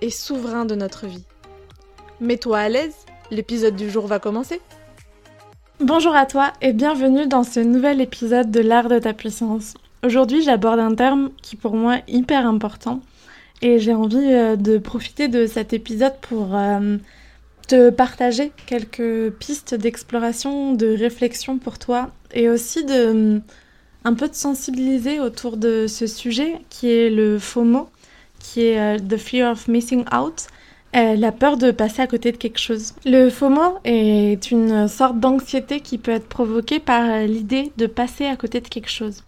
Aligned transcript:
et 0.00 0.10
souverains 0.10 0.64
de 0.64 0.74
notre 0.74 1.06
vie. 1.06 1.24
Mets-toi 2.20 2.58
à 2.58 2.68
l'aise, 2.68 2.94
l'épisode 3.30 3.76
du 3.76 3.90
jour 3.90 4.06
va 4.06 4.18
commencer. 4.18 4.60
Bonjour 5.80 6.14
à 6.14 6.26
toi 6.26 6.52
et 6.60 6.72
bienvenue 6.72 7.26
dans 7.26 7.44
ce 7.44 7.60
nouvel 7.60 8.00
épisode 8.00 8.50
de 8.50 8.60
l'art 8.60 8.88
de 8.88 8.98
ta 8.98 9.14
puissance. 9.14 9.74
Aujourd'hui 10.04 10.42
j'aborde 10.42 10.80
un 10.80 10.94
terme 10.94 11.30
qui 11.42 11.56
pour 11.56 11.74
moi 11.74 11.96
est 11.96 12.04
hyper 12.08 12.46
important 12.46 13.00
et 13.62 13.78
j'ai 13.78 13.94
envie 13.94 14.32
euh, 14.32 14.56
de 14.56 14.78
profiter 14.78 15.28
de 15.28 15.46
cet 15.46 15.72
épisode 15.72 16.14
pour 16.20 16.54
euh, 16.54 16.96
te 17.68 17.90
partager 17.90 18.52
quelques 18.66 19.30
pistes 19.38 19.74
d'exploration, 19.74 20.74
de 20.74 20.88
réflexion 20.88 21.58
pour 21.58 21.78
toi 21.78 22.10
et 22.32 22.48
aussi 22.48 22.84
de 22.84 23.40
un 24.04 24.14
peu 24.14 24.28
de 24.28 24.34
sensibiliser 24.34 25.20
autour 25.20 25.56
de 25.56 25.86
ce 25.86 26.06
sujet 26.06 26.54
qui 26.70 26.90
est 26.90 27.10
le 27.10 27.38
FOMO, 27.38 27.88
qui 28.40 28.66
est 28.66 28.80
euh, 28.80 28.98
The 28.98 29.16
Fear 29.16 29.52
of 29.52 29.68
Missing 29.68 30.04
Out, 30.12 30.48
euh, 30.96 31.14
la 31.14 31.30
peur 31.30 31.56
de 31.56 31.70
passer 31.70 32.02
à 32.02 32.08
côté 32.08 32.32
de 32.32 32.36
quelque 32.36 32.58
chose. 32.58 32.94
Le 33.04 33.30
FOMO 33.30 33.78
est 33.84 34.50
une 34.50 34.88
sorte 34.88 35.20
d'anxiété 35.20 35.80
qui 35.80 35.98
peut 35.98 36.10
être 36.10 36.28
provoquée 36.28 36.80
par 36.80 37.20
l'idée 37.20 37.70
de 37.76 37.86
passer 37.86 38.26
à 38.26 38.34
côté 38.34 38.60
de 38.60 38.66
quelque 38.66 38.90
chose. 38.90 39.22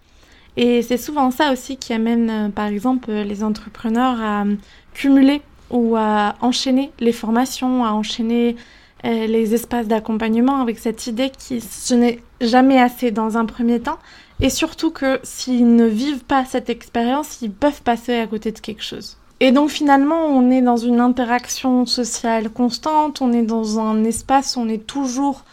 Et 0.56 0.82
c'est 0.82 0.96
souvent 0.96 1.30
ça 1.30 1.52
aussi 1.52 1.76
qui 1.76 1.92
amène, 1.92 2.30
euh, 2.30 2.48
par 2.48 2.66
exemple, 2.66 3.12
les 3.12 3.44
entrepreneurs 3.44 4.20
à 4.20 4.44
cumuler 4.92 5.40
ou 5.70 5.96
à 5.96 6.34
enchaîner 6.40 6.90
les 6.98 7.12
formations, 7.12 7.84
à 7.84 7.92
enchaîner 7.92 8.56
les 9.04 9.52
espaces 9.52 9.88
d'accompagnement 9.88 10.60
avec 10.60 10.78
cette 10.78 11.08
idée 11.08 11.30
qui 11.36 11.60
ce 11.60 11.92
n'est 11.92 12.20
jamais 12.40 12.80
assez 12.80 13.10
dans 13.10 13.36
un 13.36 13.46
premier 13.46 13.80
temps 13.80 13.98
et 14.42 14.50
surtout 14.50 14.90
que 14.90 15.20
s'ils 15.22 15.76
ne 15.76 15.86
vivent 15.86 16.24
pas 16.24 16.44
cette 16.44 16.68
expérience, 16.68 17.40
ils 17.42 17.52
peuvent 17.52 17.80
passer 17.82 18.18
à 18.18 18.26
côté 18.26 18.50
de 18.50 18.58
quelque 18.58 18.82
chose. 18.82 19.16
Et 19.38 19.52
donc 19.52 19.70
finalement, 19.70 20.26
on 20.26 20.50
est 20.50 20.62
dans 20.62 20.76
une 20.76 21.00
interaction 21.00 21.86
sociale 21.86 22.50
constante, 22.50 23.22
on 23.22 23.32
est 23.32 23.42
dans 23.42 23.78
un 23.78 24.02
espace 24.04 24.56
on 24.56 24.68
est 24.68 24.84
toujours, 24.84 25.44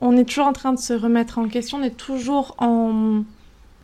on 0.00 0.16
est 0.16 0.24
toujours 0.24 0.46
en 0.46 0.52
train 0.52 0.72
de 0.72 0.78
se 0.78 0.92
remettre 0.92 1.38
en 1.38 1.48
question, 1.48 1.78
on 1.78 1.82
est 1.82 1.96
toujours 1.96 2.54
en, 2.58 3.24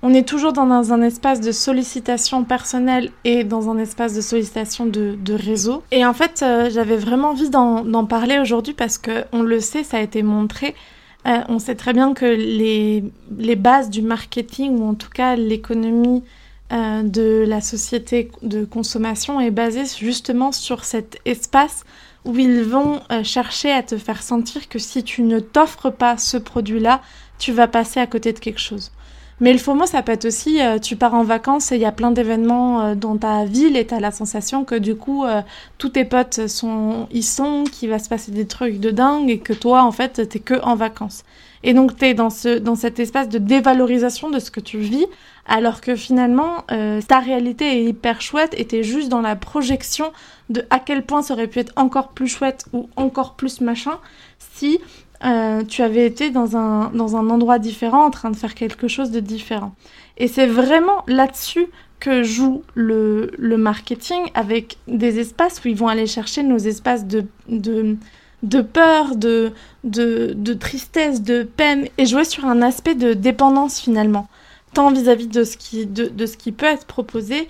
on 0.03 0.15
est 0.15 0.27
toujours 0.27 0.53
dans 0.53 0.93
un, 0.93 1.03
espace 1.03 1.41
de 1.41 1.51
sollicitation 1.51 2.45
personnelle 2.45 3.11
et 3.25 3.43
dans 3.43 3.69
un 3.69 3.79
espace 3.79 4.15
de 4.15 4.21
sollicitation 4.21 4.87
de, 4.87 5.35
réseau. 5.35 5.83
Et 5.91 6.07
en 6.07 6.13
fait, 6.13 6.43
euh, 6.43 6.71
j'avais 6.71 6.97
vraiment 6.97 7.31
envie 7.31 7.51
d'en 7.51 8.05
parler 8.05 8.39
aujourd'hui 8.39 8.75
parce 8.75 8.99
que 8.99 9.25
on 9.33 9.43
le 9.43 9.59
sait, 9.59 9.83
ça 9.83 9.97
a 9.97 10.01
été 10.01 10.23
montré. 10.23 10.77
Euh, 11.27 11.39
on 11.49 11.59
sait 11.59 11.77
très 11.77 11.93
bien 11.93 12.15
que 12.15 12.25
les, 12.25 13.05
les, 13.39 13.57
bases 13.57 13.91
du 13.91 14.03
marketing, 14.03 14.79
ou 14.79 14.89
en 14.89 14.95
tout 14.95 15.11
cas 15.11 15.37
l'économie 15.37 16.25
euh, 16.73 17.03
de 17.03 17.45
la 17.47 17.61
société 17.61 18.31
de 18.43 18.65
consommation, 18.65 19.41
est 19.41 19.53
basée 19.53 19.85
justement 19.99 20.51
sur 20.51 20.85
cet 20.85 21.21
espace 21.25 21.85
où 22.25 22.37
ils 22.39 22.63
vont 22.63 23.01
euh, 23.11 23.23
chercher 23.23 23.71
à 23.71 23.83
te 23.83 23.97
faire 23.97 24.23
sentir 24.23 24.69
que 24.69 24.79
si 24.79 25.05
tu 25.05 25.23
ne 25.23 25.39
t'offres 25.41 25.91
pas 25.91 26.17
ce 26.17 26.37
produit-là, 26.37 27.03
tu 27.39 27.53
vas 27.53 27.69
passer 27.69 28.01
à 28.01 28.07
côté 28.07 28.33
de 28.33 28.39
quelque 28.39 28.61
chose. 28.61 28.93
Mais 29.43 29.53
le 29.53 29.59
FOMO, 29.59 29.87
ça 29.87 30.03
peut 30.03 30.13
être 30.13 30.25
aussi, 30.25 30.63
euh, 30.63 30.79
tu 30.79 30.95
pars 30.95 31.15
en 31.15 31.25
vacances 31.25 31.73
et 31.73 31.75
il 31.75 31.81
y 31.81 31.85
a 31.85 31.91
plein 31.91 32.13
d'événements 32.13 32.81
euh, 32.81 32.95
dans 32.95 33.17
ta 33.17 33.45
ville 33.45 33.77
et 33.77 33.85
tu 33.85 33.93
as 33.93 33.99
la 33.99 34.13
sensation 34.13 34.65
que 34.65 34.77
du 34.77 34.95
coup, 34.95 35.25
euh, 35.25 35.43
tous 35.79 35.89
tes 35.89 36.05
potes 36.05 36.47
sont, 36.47 37.09
y 37.11 37.25
sont, 37.25 37.65
qu'il 37.65 37.91
va 37.91 37.99
se 37.99 38.09
passer 38.09 38.31
des 38.31 38.47
trucs 38.47 38.79
de 38.79 38.93
dingue 38.93 39.31
et 39.31 39.41
que 39.41 39.53
toi, 39.53 39.83
en 39.83 39.91
fait, 39.91 40.29
t'es 40.29 40.39
que 40.39 40.63
en 40.63 40.77
vacances. 40.77 41.25
Et 41.65 41.75
donc, 41.75 41.97
tu 41.97 42.05
es 42.05 42.15
dans, 42.15 42.31
ce, 42.31 42.57
dans 42.57 42.77
cet 42.77 43.01
espace 43.01 43.29
de 43.29 43.39
dévalorisation 43.39 44.31
de 44.31 44.39
ce 44.39 44.53
que 44.53 44.61
tu 44.61 44.79
vis, 44.79 45.07
alors 45.47 45.81
que 45.81 45.97
finalement, 45.97 46.65
ta 47.09 47.19
réalité 47.19 47.65
est 47.65 47.85
hyper 47.85 48.21
chouette 48.21 48.55
et 48.57 48.65
tu 48.65 48.85
juste 48.85 49.09
dans 49.09 49.21
la 49.21 49.35
projection 49.35 50.13
de 50.51 50.65
à 50.71 50.79
quel 50.79 51.05
point 51.05 51.23
ça 51.23 51.35
aurait 51.35 51.49
pu 51.49 51.59
être 51.59 51.73
encore 51.75 52.11
plus 52.11 52.29
chouette 52.29 52.67
ou 52.73 52.89
encore 52.95 53.35
plus 53.35 53.61
machin 53.61 53.99
si 54.39 54.79
euh, 55.25 55.63
tu 55.65 55.83
avais 55.83 56.05
été 56.07 56.31
dans 56.31 56.57
un, 56.57 56.91
dans 56.91 57.17
un 57.17 57.31
endroit 57.31 57.59
différent 57.59 58.05
en 58.05 58.11
train 58.11 58.31
de 58.31 58.37
faire 58.37 58.55
quelque 58.55 58.89
chose 58.89 59.11
de 59.11 59.21
différent. 59.21 59.75
Et 60.17 60.29
c'est 60.29 60.47
vraiment 60.47 61.05
là-dessus 61.07 61.67
que 62.01 62.25
joue 62.25 62.63
le, 62.75 63.31
le, 63.39 63.57
marketing 63.57 64.23
avec 64.35 64.79
des 64.89 65.21
espaces 65.21 65.65
où 65.65 65.69
ils 65.69 65.77
vont 65.77 65.87
aller 65.87 66.09
chercher 66.09 66.43
nos 66.43 66.59
espaces 66.59 67.07
de, 67.07 67.25
de, 67.49 67.97
de 68.43 68.61
peur, 68.61 69.15
de, 69.15 69.53
de, 69.85 70.33
de, 70.37 70.55
tristesse, 70.55 71.23
de 71.23 71.45
peine 71.45 71.87
et 71.99 72.07
jouer 72.07 72.25
sur 72.25 72.45
un 72.47 72.61
aspect 72.61 72.97
de 72.97 73.15
dépendance 73.15 73.79
finalement, 73.79 74.27
tant 74.75 74.91
vis-à-vis 74.91 75.29
de, 75.29 75.45
ce 75.45 75.57
qui, 75.57 75.87
de, 75.87 76.07
de 76.07 76.27
ce 76.27 76.37
qui 76.37 76.51
peut 76.51 76.67
être 76.67 76.87
proposé 76.87 77.47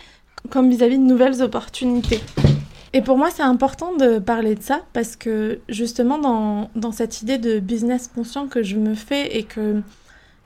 comme 0.51 0.69
vis-à-vis 0.69 0.97
-vis 0.97 1.03
de 1.03 1.09
nouvelles 1.09 1.41
opportunités. 1.41 2.21
Et 2.95 3.01
pour 3.01 3.17
moi, 3.17 3.31
c'est 3.31 3.43
important 3.43 3.97
de 3.97 4.19
parler 4.19 4.55
de 4.55 4.63
ça 4.63 4.83
parce 4.93 5.17
que 5.17 5.61
justement, 5.69 6.19
dans, 6.19 6.71
dans, 6.77 6.93
cette 6.93 7.23
idée 7.23 7.39
de 7.39 7.59
business 7.59 8.11
conscient 8.15 8.49
que 8.49 8.63
je 8.63 8.77
me 8.77 8.95
fais 8.95 9.35
et 9.39 9.45
que, 9.45 9.81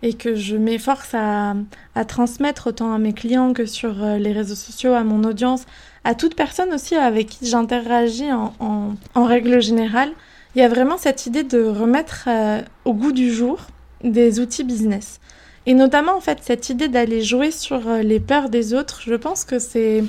et 0.02 0.14
que 0.14 0.36
je 0.36 0.56
m'efforce 0.56 1.12
à, 1.14 1.54
à 1.96 2.04
transmettre 2.04 2.68
autant 2.68 2.92
à 2.92 2.98
mes 2.98 3.12
clients 3.12 3.52
que 3.52 3.66
sur 3.66 4.02
euh, 4.02 4.18
les 4.18 4.32
réseaux 4.32 4.54
sociaux, 4.54 4.92
à 4.92 5.02
mon 5.02 5.24
audience, 5.24 5.64
à 6.04 6.14
toute 6.14 6.36
personne 6.36 6.72
aussi 6.72 6.94
avec 6.94 7.26
qui 7.26 7.46
j'interagis 7.46 8.32
en, 8.32 8.54
en, 8.60 8.94
en, 9.16 9.24
règle 9.24 9.60
générale, 9.60 10.12
il 10.54 10.60
y 10.60 10.64
a 10.64 10.68
vraiment 10.68 10.98
cette 10.98 11.26
idée 11.26 11.42
de 11.42 11.64
remettre 11.64 12.26
euh, 12.28 12.60
au 12.84 12.94
goût 12.94 13.12
du 13.12 13.32
jour 13.32 13.58
des 14.04 14.38
outils 14.38 14.62
business. 14.62 15.18
Et 15.66 15.74
notamment, 15.74 16.16
en 16.16 16.20
fait, 16.20 16.38
cette 16.42 16.70
idée 16.70 16.86
d'aller 16.86 17.22
jouer 17.22 17.50
sur 17.50 17.88
euh, 17.88 18.02
les 18.02 18.20
peurs 18.20 18.50
des 18.50 18.72
autres, 18.72 19.00
je 19.04 19.14
pense 19.16 19.44
que 19.44 19.58
c'est 19.58 20.04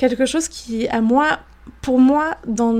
quelque 0.00 0.24
chose 0.24 0.48
qui, 0.48 0.88
à 0.88 1.02
moi, 1.02 1.40
pour 1.82 1.98
moi, 1.98 2.34
dans, 2.46 2.72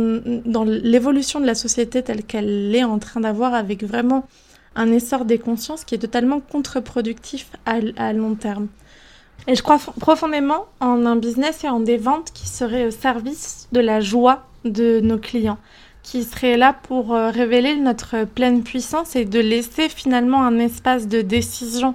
dans 0.47 0.65
l'évolution 0.65 1.39
de 1.39 1.45
la 1.45 1.55
société 1.55 2.03
telle 2.03 2.25
qu'elle 2.25 2.75
est 2.75 2.83
en 2.83 2.99
train 2.99 3.21
d'avoir, 3.21 3.53
avec 3.53 3.85
vraiment 3.85 4.27
un 4.75 4.91
essor 4.91 5.27
des 5.27 5.39
consciences 5.39 5.85
qui 5.85 5.95
est 5.95 5.99
totalement 5.99 6.41
contre-productif 6.41 7.51
à, 7.67 8.13
long 8.15 8.37
terme. 8.37 8.69
Et 9.47 9.55
je 9.55 9.63
crois 9.63 9.79
profondément 10.01 10.65
en 10.81 11.05
un 11.05 11.17
business 11.17 11.63
et 11.65 11.69
en 11.69 11.81
des 11.81 11.99
ventes 11.99 12.31
qui 12.33 12.49
seraient 12.49 12.87
au 12.87 12.91
service 12.91 13.69
de 13.71 13.81
la 13.81 14.01
joie 14.01 14.47
de 14.65 15.01
nos 15.01 15.19
clients, 15.19 15.59
qui 16.03 16.25
seraient 16.25 16.57
là 16.57 16.75
pour 16.85 17.15
euh, 17.15 17.31
révéler 17.31 17.77
notre 17.77 18.25
pleine 18.25 18.63
puissance 18.63 19.15
et 19.15 19.27
de 19.27 19.41
laisser 19.41 19.91
finalement 19.91 20.43
un 20.43 20.59
espace 20.59 21.07
de 21.07 21.21
décision 21.21 21.95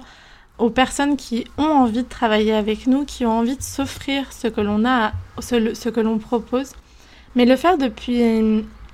aux 0.58 0.70
personnes 0.70 1.16
qui 1.16 1.46
ont 1.58 1.64
envie 1.64 2.02
de 2.02 2.08
travailler 2.08 2.54
avec 2.54 2.86
nous, 2.86 3.04
qui 3.04 3.26
ont 3.26 3.38
envie 3.38 3.56
de 3.56 3.62
s'offrir 3.62 4.32
ce 4.32 4.48
que 4.48 4.60
l'on 4.60 4.84
a, 4.86 5.12
ce, 5.40 5.88
que 5.88 6.00
l'on 6.00 6.18
propose, 6.18 6.72
mais 7.34 7.44
le 7.44 7.56
faire 7.56 7.76
depuis 7.76 8.22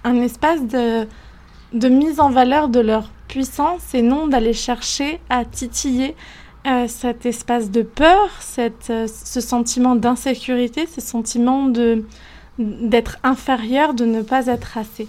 un 0.04 0.20
espace 0.20 0.62
de, 0.66 1.06
de 1.72 1.88
mise 1.88 2.20
en 2.20 2.30
valeur 2.30 2.68
de 2.68 2.80
leur 2.80 3.10
puissance 3.28 3.94
et 3.94 4.02
non 4.02 4.26
d'aller 4.26 4.52
chercher 4.52 5.20
à 5.30 5.44
titiller 5.44 6.14
euh, 6.66 6.86
cet 6.86 7.26
espace 7.26 7.70
de 7.70 7.82
peur, 7.82 8.28
cette, 8.40 8.90
euh, 8.90 9.06
ce 9.08 9.40
sentiment 9.40 9.96
d'insécurité, 9.96 10.86
ce 10.86 11.00
sentiment 11.00 11.68
d'être 12.58 13.18
inférieur, 13.24 13.94
de 13.94 14.04
ne 14.04 14.22
pas 14.22 14.46
être 14.46 14.78
assez. 14.78 15.08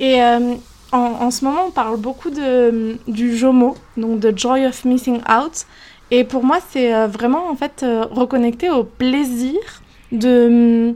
Et 0.00 0.22
euh, 0.22 0.54
en, 0.92 1.30
ce 1.30 1.44
moment, 1.44 1.66
on 1.68 1.70
parle 1.70 1.98
beaucoup 1.98 2.30
de, 2.30 2.98
du 3.08 3.36
JOMO, 3.36 3.76
donc 3.96 4.20
de 4.20 4.36
Joy 4.36 4.66
of 4.66 4.84
Missing 4.84 5.20
Out. 5.28 5.66
Et 6.10 6.24
pour 6.24 6.44
moi, 6.44 6.58
c'est 6.70 6.94
euh, 6.94 7.06
vraiment 7.08 7.50
en 7.50 7.56
fait 7.56 7.82
euh, 7.82 8.04
reconnecter 8.10 8.70
au 8.70 8.84
plaisir 8.84 9.58
de, 10.12 10.94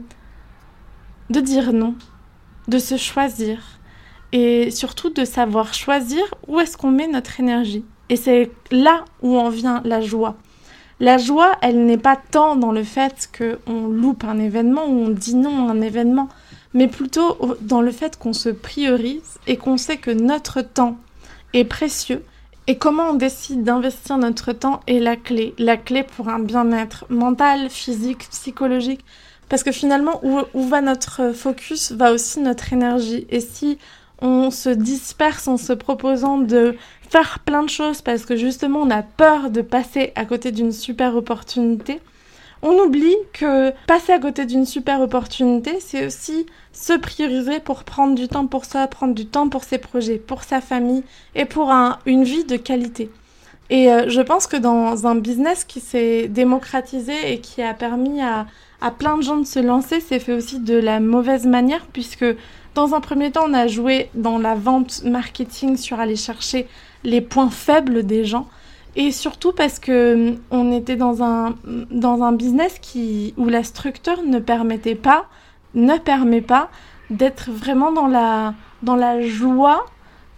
de 1.29 1.39
dire 1.41 1.73
non, 1.73 1.95
de 2.69 2.79
se 2.79 2.95
choisir 2.95 3.59
et 4.31 4.71
surtout 4.71 5.09
de 5.09 5.25
savoir 5.25 5.73
choisir 5.73 6.23
où 6.47 6.59
est-ce 6.59 6.77
qu'on 6.77 6.91
met 6.91 7.07
notre 7.07 7.39
énergie. 7.39 7.83
Et 8.07 8.15
c'est 8.15 8.51
là 8.71 9.03
où 9.21 9.37
en 9.37 9.49
vient 9.49 9.81
la 9.83 10.01
joie. 10.01 10.35
La 11.01 11.17
joie, 11.17 11.53
elle 11.61 11.85
n'est 11.85 11.97
pas 11.97 12.15
tant 12.15 12.55
dans 12.55 12.71
le 12.71 12.83
fait 12.83 13.29
qu'on 13.37 13.87
loupe 13.87 14.23
un 14.23 14.39
événement 14.39 14.85
ou 14.85 15.05
on 15.05 15.09
dit 15.09 15.35
non 15.35 15.67
à 15.67 15.71
un 15.71 15.81
événement 15.81 16.29
mais 16.73 16.87
plutôt 16.87 17.37
dans 17.61 17.81
le 17.81 17.91
fait 17.91 18.17
qu'on 18.17 18.33
se 18.33 18.49
priorise 18.49 19.39
et 19.47 19.57
qu'on 19.57 19.77
sait 19.77 19.97
que 19.97 20.11
notre 20.11 20.61
temps 20.61 20.97
est 21.53 21.65
précieux 21.65 22.23
et 22.67 22.77
comment 22.77 23.09
on 23.09 23.13
décide 23.15 23.63
d'investir 23.63 24.17
notre 24.17 24.53
temps 24.53 24.81
est 24.87 24.99
la 24.99 25.15
clé, 25.15 25.53
la 25.57 25.77
clé 25.77 26.03
pour 26.03 26.29
un 26.29 26.39
bien-être 26.39 27.05
mental, 27.09 27.69
physique, 27.69 28.29
psychologique, 28.29 29.03
Parce 29.49 29.63
que 29.63 29.73
finalement, 29.73 30.21
où, 30.23 30.67
va 30.67 30.79
notre 30.79 31.33
focus, 31.33 31.91
va 31.91 32.13
aussi 32.13 32.39
notre 32.39 32.71
énergie. 32.71 33.25
Et 33.29 33.41
si 33.41 33.77
on 34.21 34.51
se 34.51 34.69
disperse 34.69 35.49
en 35.49 35.57
se 35.57 35.73
proposant 35.73 36.37
de 36.37 36.77
faire 37.09 37.39
plein 37.39 37.63
de 37.63 37.69
choses 37.69 38.01
parce 38.01 38.25
que 38.25 38.37
justement 38.37 38.79
on 38.83 38.89
a 38.89 39.01
peur 39.03 39.49
de 39.49 39.61
passer 39.61 40.13
à 40.15 40.23
côté 40.23 40.53
d'une 40.53 40.71
super 40.71 41.15
opportunité, 41.17 41.99
on 42.61 42.77
oublie 42.77 43.15
que 43.33 43.71
passer 43.87 44.13
à 44.13 44.19
côté 44.19 44.45
d'une 44.45 44.65
super 44.65 45.01
opportunité, 45.01 45.79
c'est 45.79 46.05
aussi 46.05 46.45
se 46.73 46.93
prioriser 46.93 47.59
pour 47.59 47.83
prendre 47.83 48.15
du 48.15 48.27
temps 48.27 48.47
pour 48.47 48.65
soi, 48.65 48.87
prendre 48.87 49.13
du 49.13 49.25
temps 49.25 49.49
pour 49.49 49.63
ses 49.63 49.77
projets, 49.77 50.17
pour 50.17 50.43
sa 50.43 50.61
famille 50.61 51.03
et 51.35 51.45
pour 51.45 51.71
une 52.05 52.23
vie 52.23 52.45
de 52.45 52.57
qualité. 52.57 53.09
Et 53.69 53.91
euh, 53.91 54.09
je 54.09 54.21
pense 54.21 54.47
que 54.47 54.57
dans 54.57 55.07
un 55.07 55.15
business 55.15 55.63
qui 55.63 55.79
s'est 55.79 56.27
démocratisé 56.27 57.33
et 57.33 57.39
qui 57.39 57.61
a 57.61 57.73
permis 57.73 58.21
à, 58.21 58.45
à 58.81 58.91
plein 58.91 59.17
de 59.17 59.23
gens 59.23 59.37
de 59.37 59.45
se 59.45 59.59
lancer, 59.59 60.01
c'est 60.01 60.19
fait 60.19 60.33
aussi 60.33 60.59
de 60.59 60.75
la 60.75 60.99
mauvaise 60.99 61.45
manière 61.45 61.85
puisque 61.93 62.25
dans 62.73 62.93
un 62.95 63.01
premier 63.01 63.31
temps, 63.31 63.45
on 63.47 63.53
a 63.53 63.67
joué 63.67 64.09
dans 64.13 64.37
la 64.37 64.55
vente 64.55 65.03
marketing 65.03 65.75
sur 65.75 65.99
aller 65.99 66.15
chercher 66.15 66.67
les 67.03 67.21
points 67.21 67.49
faibles 67.49 68.05
des 68.05 68.23
gens. 68.23 68.47
Et 68.95 69.11
surtout 69.11 69.53
parce 69.53 69.79
que 69.79 70.31
hum, 70.31 70.37
on 70.51 70.71
était 70.71 70.95
dans 70.95 71.23
un, 71.23 71.55
dans 71.91 72.23
un 72.23 72.33
business 72.33 72.77
qui, 72.79 73.33
où 73.37 73.47
la 73.47 73.63
structure 73.63 74.21
ne 74.23 74.39
permettait 74.39 74.95
pas, 74.95 75.25
ne 75.73 75.97
permet 75.97 76.41
pas 76.41 76.69
d'être 77.09 77.51
vraiment 77.51 77.91
dans 77.91 78.07
la, 78.07 78.53
dans 78.83 78.95
la 78.95 79.21
joie 79.21 79.85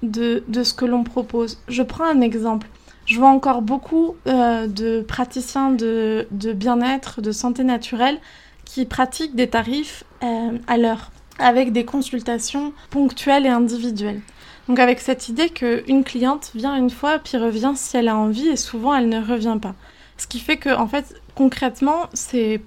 de, 0.02 0.44
de 0.48 0.64
ce 0.64 0.74
que 0.74 0.86
l'on 0.86 1.04
propose. 1.04 1.60
Je 1.68 1.84
prends 1.84 2.06
un 2.06 2.22
exemple. 2.22 2.68
Je 3.06 3.20
vois 3.20 3.30
encore 3.30 3.62
beaucoup 3.62 4.16
euh, 4.28 4.68
de 4.68 5.02
praticiens 5.02 5.72
de, 5.72 6.28
de 6.32 6.54
bien-être, 6.54 7.22
de 7.22 7.32
santé 7.32 7.64
naturelle 7.64 8.20
qui 8.66 8.86
pratiquent 8.86 9.36
des 9.36 9.50
tarifs 9.50 10.04
euh, 10.24 10.58
à 10.68 10.78
l'heure, 10.78 11.12
avec 11.38 11.74
des 11.74 11.84
consultations 11.86 12.74
ponctuelles 12.90 13.46
et 13.46 13.50
individuelles. 13.50 14.22
Donc 14.68 14.80
avec 14.80 15.00
cette 15.00 15.28
idée 15.28 15.50
qu'une 15.50 16.04
cliente 16.04 16.52
vient 16.56 16.76
une 16.76 16.90
fois 16.90 17.20
puis 17.20 17.38
revient 17.38 17.74
si 17.76 17.98
elle 17.98 18.08
a 18.08 18.16
envie 18.16 18.48
et 18.48 18.56
souvent 18.56 18.96
elle 18.96 19.10
ne 19.10 19.22
revient 19.22 19.58
pas. 19.62 19.76
Ce 20.18 20.28
qui 20.28 20.40
fait 20.40 20.58
que 20.58 20.74
en 20.74 20.88
fait 20.88 21.22
concrètement 21.36 22.08
ces, 22.14 22.62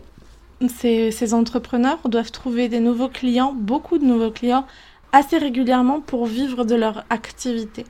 ces, 0.69 1.11
ces 1.11 1.35
entrepreneurs 1.35 1.99
doivent 2.07 2.33
trouver 2.33 2.69
des 2.69 2.81
nouveaux 2.81 3.09
clients, 3.09 3.55
beaucoup 3.57 3.99
de 3.99 4.05
nouveaux 4.05 4.31
clients 4.31 4.67
assez 5.13 5.39
régulièrement 5.39 6.01
pour 6.01 6.27
vivre 6.27 6.65
de 6.65 6.75
leur 6.75 7.05
activité. 7.09 7.87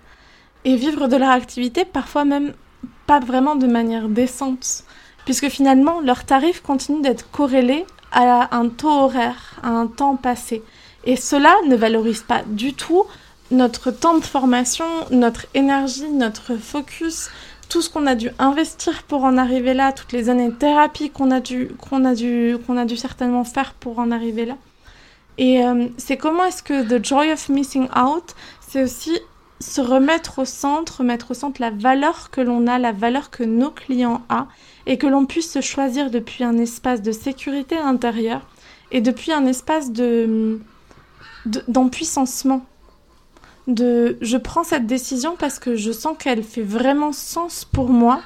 Et 0.65 0.77
vivre 0.77 1.09
de 1.09 1.17
leur 1.17 1.31
activité 1.31 1.85
parfois 1.85 2.25
même 2.25 2.53
pas 3.07 3.21
vraiment 3.21 3.57
de 3.57 3.67
manière 3.67 4.09
décente, 4.09 4.85
puisque 5.25 5.49
finalement 5.49 6.01
leurs 6.01 6.25
tarifs 6.25 6.61
continuent 6.61 7.03
d'être 7.03 7.31
corrélés 7.31 7.87
à 8.13 8.57
un 8.57 8.69
taux 8.69 8.89
horaire, 8.89 9.61
à 9.63 9.69
un 9.69 9.87
temps 9.87 10.17
passé. 10.17 10.63
Et 11.05 11.17
cela 11.17 11.55
ne 11.69 11.77
valorise 11.77 12.23
pas 12.23 12.43
du 12.47 12.73
tout 12.73 13.05
notre 13.51 13.91
temps 13.91 14.19
de 14.19 14.25
formation, 14.25 14.85
notre 15.11 15.47
énergie, 15.55 16.09
notre 16.09 16.57
focus, 16.57 17.31
tout 17.69 17.83
ce 17.83 17.91
qu'on 17.91 18.07
a 18.07 18.15
dû 18.15 18.31
investir 18.39 19.03
pour 19.05 19.25
en 19.25 19.37
arriver 19.37 19.75
là, 19.75 19.93
toutes 19.93 20.13
les 20.13 20.29
années 20.29 20.49
de 20.49 20.55
thérapie 20.55 21.11
qu'on 21.11 21.31
a 21.31 21.41
dû, 21.41 21.71
qu'on 21.81 22.05
a 22.05 22.15
dû, 22.15 22.57
qu'on 22.67 22.77
a 22.77 22.85
dû 22.85 22.97
certainement 22.97 23.45
faire 23.45 23.75
pour 23.75 23.99
en 23.99 24.11
arriver 24.11 24.47
là. 24.47 24.57
Et 25.39 25.65
euh, 25.65 25.89
c'est 25.99 26.17
comment 26.17 26.45
est-ce 26.45 26.63
que 26.63 26.83
The 26.83 27.05
Joy 27.05 27.33
of 27.33 27.49
Missing 27.49 27.89
Out, 27.97 28.35
c'est 28.67 28.83
aussi 28.83 29.19
se 29.61 29.81
remettre 29.81 30.41
au 30.41 30.45
centre, 30.45 31.03
mettre 31.03 31.31
au 31.31 31.35
centre 31.35 31.61
la 31.61 31.71
valeur 31.71 32.31
que 32.31 32.41
l'on 32.41 32.67
a, 32.67 32.79
la 32.79 32.93
valeur 32.93 33.31
que 33.31 33.43
nos 33.43 33.71
clients 33.71 34.23
ont, 34.31 34.47
et 34.87 34.99
que 34.99 35.07
l'on 35.07 35.27
puisse 35.27 35.51
se 35.51 35.61
choisir 35.61 36.11
depuis 36.11 36.45
un 36.45 36.59
espace 36.59 37.03
de 37.03 37.13
sécurité 37.13 37.77
intérieure 37.77 38.47
et 38.93 39.01
depuis 39.01 39.33
un 39.33 39.47
espace 39.47 39.91
de 39.93 40.61
d'empuissancement 41.69 42.65
de 43.67 44.17
je 44.21 44.37
prends 44.37 44.65
cette 44.65 44.87
décision 44.87 45.37
parce 45.39 45.59
que 45.59 45.77
je 45.77 45.93
sens 45.93 46.17
qu'elle 46.19 46.43
fait 46.43 46.63
vraiment 46.63 47.13
sens 47.13 47.65
pour 47.65 47.89
moi. 47.89 48.21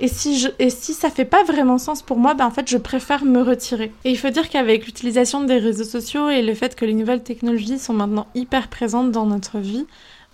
Et 0.00 0.08
si, 0.08 0.38
je, 0.38 0.48
et 0.58 0.70
ça 0.70 1.08
fait 1.08 1.24
pas 1.24 1.44
vraiment 1.44 1.78
sens 1.78 2.02
pour 2.02 2.18
moi, 2.18 2.34
ben 2.34 2.46
en 2.46 2.50
fait, 2.50 2.68
je 2.68 2.78
préfère 2.78 3.24
me 3.24 3.42
retirer. 3.42 3.92
Et 4.04 4.10
il 4.10 4.18
faut 4.18 4.30
dire 4.30 4.48
qu'avec 4.48 4.86
l'utilisation 4.86 5.44
des 5.44 5.58
réseaux 5.58 5.84
sociaux 5.84 6.30
et 6.30 6.42
le 6.42 6.54
fait 6.54 6.74
que 6.74 6.84
les 6.84 6.94
nouvelles 6.94 7.22
technologies 7.22 7.78
sont 7.78 7.92
maintenant 7.92 8.26
hyper 8.34 8.68
présentes 8.68 9.12
dans 9.12 9.26
notre 9.26 9.58
vie, 9.58 9.86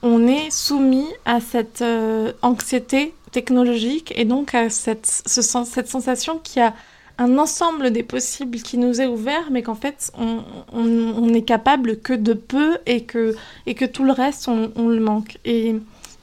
on 0.02 0.26
est 0.26 0.50
soumis 0.50 1.08
à 1.26 1.40
cette 1.40 1.82
euh, 1.82 2.32
anxiété 2.40 3.12
technologique 3.32 4.12
et 4.16 4.24
donc 4.24 4.54
à 4.54 4.70
cette, 4.70 5.06
ce, 5.26 5.42
cette 5.42 5.88
sensation 5.88 6.40
qui 6.42 6.58
a 6.58 6.74
un 7.20 7.36
ensemble 7.36 7.90
des 7.90 8.02
possibles 8.02 8.58
qui 8.58 8.78
nous 8.78 9.02
est 9.02 9.06
ouvert, 9.06 9.50
mais 9.50 9.62
qu'en 9.62 9.74
fait, 9.74 10.10
on, 10.16 11.34
est 11.34 11.42
capable 11.42 12.00
que 12.00 12.14
de 12.14 12.32
peu 12.32 12.78
et 12.86 13.04
que, 13.04 13.36
et 13.66 13.74
que 13.74 13.84
tout 13.84 14.04
le 14.04 14.12
reste, 14.12 14.48
on, 14.48 14.88
le 14.88 15.00
manque. 15.00 15.36
Et 15.44 15.68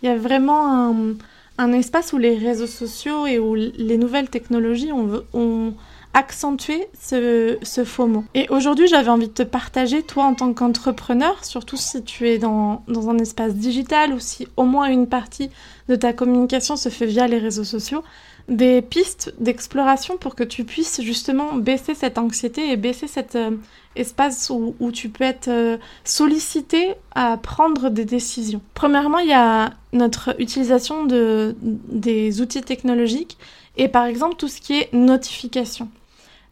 il 0.01 0.05
y 0.05 0.07
a 0.07 0.17
vraiment 0.17 1.15
un, 1.59 1.73
espace 1.73 2.13
où 2.13 2.17
les 2.17 2.35
réseaux 2.35 2.67
sociaux 2.67 3.27
et 3.27 3.38
où 3.38 3.53
les 3.53 3.97
nouvelles 3.97 4.29
technologies 4.29 4.91
ont, 4.91 5.73
accentué 6.13 6.88
ce, 7.00 7.59
ce 7.61 8.01
mot. 8.01 8.23
Et 8.33 8.47
aujourd'hui, 8.50 8.88
j'avais 8.88 9.09
envie 9.09 9.27
de 9.27 9.33
te 9.33 9.43
partager, 9.43 10.01
toi 10.01 10.23
en 10.23 10.33
tant 10.33 10.51
qu'entrepreneur, 10.51 11.45
surtout 11.45 11.77
si 11.77 12.01
tu 12.01 12.27
es 12.27 12.39
dans, 12.39 12.83
dans 12.88 13.11
un 13.11 13.19
espace 13.19 13.53
digital 13.53 14.13
ou 14.13 14.19
si 14.19 14.47
au 14.57 14.63
moins 14.63 14.88
une 14.88 15.05
partie 15.05 15.51
de 15.89 15.95
ta 15.95 16.13
communication 16.13 16.75
se 16.75 16.89
fait 16.89 17.05
via 17.05 17.27
les 17.27 17.38
réseaux 17.38 17.63
sociaux, 17.63 18.03
des 18.47 18.81
pistes 18.81 19.33
d'exploration 19.39 20.17
pour 20.17 20.35
que 20.35 20.44
tu 20.44 20.63
puisses 20.63 21.01
justement 21.01 21.55
baisser 21.55 21.95
cette 21.95 22.17
anxiété 22.17 22.71
et 22.71 22.77
baisser 22.77 23.07
cet 23.07 23.35
euh, 23.35 23.51
espace 23.95 24.49
où, 24.49 24.91
tu 24.91 25.09
peux 25.09 25.25
être 25.25 25.49
euh, 25.49 25.77
sollicité 26.05 26.94
à 27.13 27.38
prendre 27.38 27.89
des 27.89 28.05
décisions. 28.05 28.61
Premièrement, 28.73 29.19
il 29.19 29.29
y 29.29 29.33
a 29.33 29.71
notre 29.91 30.39
utilisation 30.39 31.05
de, 31.05 31.55
des 31.61 32.41
outils 32.41 32.61
technologiques 32.61 33.38
et 33.75 33.89
par 33.89 34.05
exemple 34.05 34.35
tout 34.38 34.47
ce 34.47 34.61
qui 34.61 34.79
est 34.79 34.93
notification. 34.93 35.89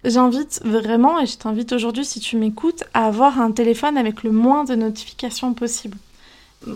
J'invite 0.04 0.62
vraiment, 0.64 1.20
et 1.20 1.26
je 1.26 1.38
t'invite 1.38 1.72
aujourd'hui 1.72 2.06
si 2.06 2.20
tu 2.20 2.38
m'écoutes, 2.38 2.84
à 2.94 3.08
avoir 3.08 3.40
un 3.40 3.52
téléphone 3.52 3.98
avec 3.98 4.24
le 4.24 4.32
moins 4.32 4.64
de 4.64 4.76
notifications 4.76 5.54
possible 5.54 5.98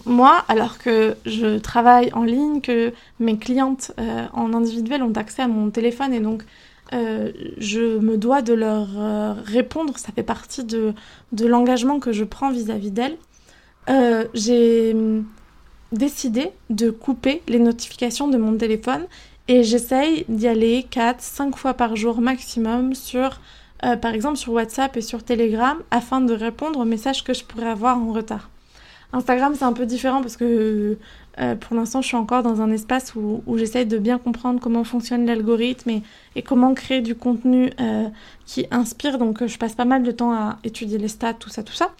moi, 0.05 0.43
alors 0.47 0.77
que 0.77 1.15
je 1.25 1.57
travaille 1.57 2.11
en 2.13 2.23
ligne, 2.23 2.61
que 2.61 2.93
mes 3.19 3.37
clientes 3.37 3.91
euh, 3.99 4.25
en 4.33 4.53
individuel 4.53 5.03
ont 5.03 5.13
accès 5.13 5.41
à 5.41 5.47
mon 5.47 5.69
téléphone 5.69 6.13
et 6.13 6.19
donc 6.19 6.43
euh, 6.93 7.31
je 7.57 7.99
me 7.99 8.17
dois 8.17 8.41
de 8.41 8.53
leur 8.53 8.87
euh, 8.97 9.33
répondre, 9.45 9.97
ça 9.97 10.11
fait 10.11 10.23
partie 10.23 10.63
de, 10.63 10.93
de 11.31 11.45
l'engagement 11.45 11.99
que 11.99 12.11
je 12.11 12.23
prends 12.23 12.51
vis-à-vis 12.51 12.91
d'elles, 12.91 13.17
j'ai 14.35 14.95
décidé 15.91 16.51
de 16.69 16.91
couper 16.91 17.41
les 17.47 17.57
notifications 17.57 18.27
de 18.27 18.37
mon 18.37 18.55
téléphone 18.55 19.07
et 19.47 19.63
j'essaye 19.63 20.25
d'y 20.29 20.47
aller 20.47 20.85
4-5 20.91 21.55
fois 21.55 21.73
par 21.73 21.95
jour 21.95 22.21
maximum 22.21 22.93
sur, 22.93 23.41
par 23.81 24.13
exemple, 24.13 24.37
sur 24.37 24.53
WhatsApp 24.53 24.95
et 24.95 25.01
sur 25.01 25.23
Telegram 25.23 25.79
afin 25.89 26.21
de 26.21 26.35
répondre 26.35 26.79
aux 26.79 26.85
messages 26.85 27.23
que 27.23 27.33
je 27.33 27.43
pourrais 27.43 27.69
avoir 27.69 27.97
en 27.97 28.13
retard. 28.13 28.51
Instagram, 29.11 29.53
c'est 29.55 29.65
un 29.65 29.73
peu 29.73 29.87
différent 29.87 30.21
parce 30.21 30.37
que 30.37 30.97
euh, 31.39 31.55
pour 31.55 31.75
l'instant, 31.75 32.01
je 32.01 32.07
suis 32.07 32.17
encore 32.17 32.43
dans 32.43 32.61
un 32.61 32.71
espace 32.71 33.15
où, 33.15 33.41
j'essaye 33.57 33.85
de 33.85 33.97
bien 33.97 34.19
comprendre 34.19 34.59
comment 34.59 34.83
fonctionne 34.83 35.25
l'algorithme 35.25 36.01
et, 36.35 36.41
comment 36.43 36.73
créer 36.73 37.01
du 37.01 37.15
contenu 37.15 37.71
euh, 37.79 38.07
qui 38.45 38.67
inspire. 38.71 39.17
Donc, 39.17 39.45
je 39.45 39.57
passe 39.57 39.73
pas 39.73 39.85
mal 39.85 40.03
de 40.03 40.11
temps 40.11 40.31
à 40.31 40.59
étudier 40.63 40.97
les 40.97 41.07
stats, 41.07 41.33
tout 41.33 41.49
ça, 41.49 41.63
tout 41.63 41.73
ça. 41.73 41.91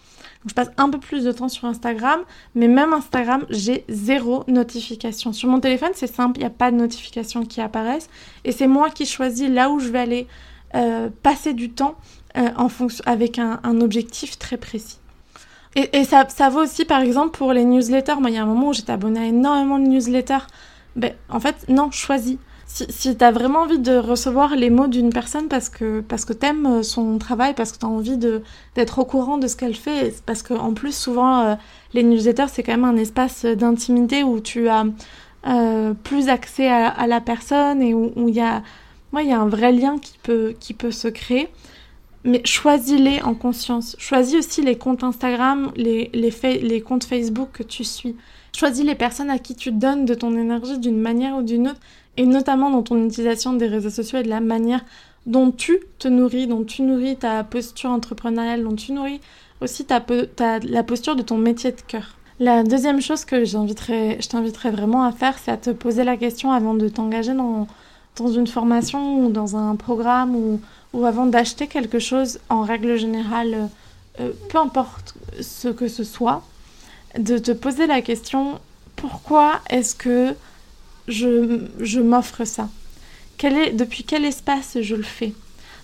Je 0.46 0.54
passe 0.54 0.70
un 0.76 0.88
peu 0.88 0.98
plus 0.98 1.24
de 1.24 1.32
temps 1.32 1.48
sur 1.48 1.66
Instagram, 1.66 2.20
mais 2.54 2.68
même 2.68 2.92
Instagram, 2.92 3.44
j'ai 3.50 3.84
zéro 3.88 4.44
notification. 4.46 5.32
Sur 5.32 5.48
mon 5.48 5.60
téléphone, 5.60 5.90
c'est 5.94 6.06
simple, 6.06 6.38
il 6.38 6.40
n'y 6.40 6.46
a 6.46 6.50
pas 6.50 6.70
de 6.70 6.76
notification 6.76 7.44
qui 7.44 7.60
apparaissent 7.60 8.08
et 8.44 8.52
c'est 8.52 8.66
moi 8.66 8.88
qui 8.88 9.04
choisis 9.04 9.50
là 9.50 9.68
où 9.68 9.80
je 9.80 9.88
vais 9.88 9.98
aller 9.98 10.26
euh, 10.74 11.10
passer 11.22 11.52
du 11.52 11.70
temps 11.70 11.96
euh, 12.38 12.48
avec 13.04 13.38
un 13.38 13.80
objectif 13.82 14.38
très 14.38 14.56
précis. 14.56 14.99
Et, 15.76 15.98
et 15.98 16.04
ça, 16.04 16.26
ça 16.28 16.48
vaut 16.48 16.62
aussi, 16.62 16.84
par 16.84 17.00
exemple, 17.00 17.36
pour 17.36 17.52
les 17.52 17.64
newsletters. 17.64 18.16
Moi, 18.20 18.30
il 18.30 18.36
y 18.36 18.38
a 18.38 18.42
un 18.42 18.46
moment 18.46 18.68
où 18.68 18.72
j'étais 18.72 18.92
abonnée 18.92 19.20
à 19.20 19.24
énormément 19.26 19.78
de 19.78 19.86
newsletters. 19.86 20.46
Ben, 20.96 21.12
en 21.28 21.40
fait, 21.40 21.66
non, 21.68 21.90
choisis. 21.90 22.38
Si, 22.66 22.86
si 22.88 23.16
tu 23.16 23.24
as 23.24 23.32
vraiment 23.32 23.60
envie 23.60 23.80
de 23.80 23.96
recevoir 23.96 24.54
les 24.54 24.70
mots 24.70 24.86
d'une 24.86 25.12
personne 25.12 25.48
parce 25.48 25.68
que, 25.68 26.00
parce 26.00 26.24
que 26.24 26.32
t'aimes 26.32 26.66
euh, 26.66 26.82
son 26.84 27.18
travail, 27.18 27.52
parce 27.54 27.72
que 27.72 27.78
tu 27.78 27.86
as 27.86 27.88
envie 27.88 28.16
d'être 28.16 29.00
au 29.00 29.04
courant 29.04 29.38
de 29.38 29.48
ce 29.48 29.56
qu'elle 29.56 29.74
fait, 29.74 30.14
parce 30.24 30.42
qu'en 30.44 30.72
plus, 30.72 30.96
souvent, 30.96 31.40
euh, 31.40 31.54
les 31.94 32.04
newsletters, 32.04 32.46
c'est 32.48 32.62
quand 32.62 32.72
même 32.72 32.84
un 32.84 32.96
espace 32.96 33.44
d'intimité 33.44 34.22
où 34.22 34.40
tu 34.40 34.68
as 34.68 34.84
euh, 35.46 35.94
plus 35.94 36.28
accès 36.28 36.68
à, 36.68 36.88
à, 36.88 37.06
la 37.06 37.20
personne 37.20 37.82
et 37.82 37.92
où 37.94 38.28
il 38.28 38.34
y 38.34 38.40
a, 38.40 38.62
ouais, 39.12 39.26
y 39.26 39.32
a 39.32 39.40
un 39.40 39.48
vrai 39.48 39.72
lien 39.72 39.98
qui 39.98 40.18
peut, 40.22 40.54
qui 40.58 40.74
peut 40.74 40.92
se 40.92 41.08
créer 41.08 41.48
mais 42.24 42.42
choisis-les 42.44 43.22
en 43.22 43.34
conscience. 43.34 43.96
Choisis 43.98 44.36
aussi 44.36 44.62
les 44.62 44.76
comptes 44.76 45.04
Instagram, 45.04 45.72
les, 45.76 46.82
comptes 46.86 47.04
Facebook 47.04 47.48
que 47.52 47.62
tu 47.62 47.84
suis. 47.84 48.16
Choisis 48.54 48.84
les 48.84 48.94
personnes 48.94 49.30
à 49.30 49.38
qui 49.38 49.54
tu 49.54 49.72
donnes 49.72 50.04
de 50.04 50.14
ton 50.14 50.36
énergie 50.36 50.78
d'une 50.78 51.00
manière 51.00 51.36
ou 51.36 51.42
d'une 51.42 51.68
autre, 51.68 51.80
et 52.16 52.26
notamment 52.26 52.70
dans 52.70 52.82
ton 52.82 53.04
utilisation 53.04 53.54
des 53.54 53.66
réseaux 53.66 53.90
sociaux 53.90 54.18
et 54.18 54.22
de 54.22 54.28
la 54.28 54.40
manière 54.40 54.84
dont 55.26 55.50
tu 55.50 55.80
te 55.98 56.08
nourris, 56.08 56.46
dont 56.46 56.64
tu 56.64 56.82
nourris 56.82 57.16
ta 57.16 57.44
posture 57.44 57.90
entrepreneuriale, 57.90 58.64
dont 58.64 58.74
tu 58.74 58.92
nourris 58.92 59.20
aussi 59.60 59.84
ta, 59.84 60.02
la 60.62 60.82
posture 60.82 61.16
de 61.16 61.22
ton 61.22 61.38
métier 61.38 61.72
de 61.72 61.80
cœur. 61.80 62.16
La 62.38 62.62
deuxième 62.64 63.02
chose 63.02 63.24
que 63.24 63.44
je 63.44 64.28
t'inviterais 64.28 64.70
vraiment 64.70 65.04
à 65.04 65.12
faire, 65.12 65.38
c'est 65.38 65.50
à 65.50 65.58
te 65.58 65.70
poser 65.70 66.04
la 66.04 66.16
question 66.16 66.52
avant 66.52 66.74
de 66.74 66.88
t'engager 66.88 67.34
dans, 67.34 67.66
dans 68.16 68.28
une 68.28 68.46
formation 68.46 69.24
ou 69.24 69.30
dans 69.30 69.56
un 69.56 69.76
programme 69.76 70.34
ou, 70.34 70.60
ou 70.92 71.04
avant 71.04 71.26
d'acheter 71.26 71.66
quelque 71.66 71.98
chose 71.98 72.40
en 72.48 72.62
règle 72.62 72.96
générale, 72.96 73.68
euh, 74.18 74.32
peu 74.48 74.58
importe 74.58 75.14
ce 75.40 75.68
que 75.68 75.88
ce 75.88 76.04
soit, 76.04 76.42
de 77.18 77.38
te 77.38 77.52
poser 77.52 77.86
la 77.86 78.02
question 78.02 78.60
pourquoi 78.96 79.60
est-ce 79.70 79.94
que 79.94 80.34
je, 81.08 81.66
je 81.80 82.00
m'offre 82.00 82.44
ça? 82.44 82.68
Quel 83.38 83.56
est, 83.56 83.72
Depuis 83.72 84.04
quel 84.04 84.24
espace 84.24 84.78
je 84.80 84.94
le 84.94 85.02
fais? 85.02 85.32